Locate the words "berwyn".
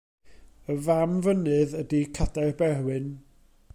2.63-3.07